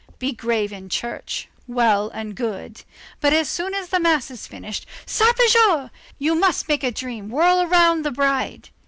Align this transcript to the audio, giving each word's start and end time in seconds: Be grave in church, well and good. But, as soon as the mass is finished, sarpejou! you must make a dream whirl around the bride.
Be 0.17 0.31
grave 0.33 0.73
in 0.73 0.89
church, 0.89 1.47
well 1.67 2.09
and 2.09 2.33
good. 2.35 2.81
But, 3.19 3.33
as 3.33 3.47
soon 3.47 3.75
as 3.75 3.89
the 3.89 3.99
mass 3.99 4.31
is 4.31 4.47
finished, 4.47 4.87
sarpejou! 5.05 5.91
you 6.17 6.33
must 6.33 6.67
make 6.67 6.83
a 6.83 6.89
dream 6.89 7.29
whirl 7.29 7.61
around 7.61 8.03
the 8.03 8.09
bride. 8.09 8.69